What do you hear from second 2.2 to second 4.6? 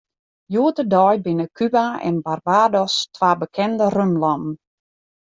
Barbados twa bekende rumlannen.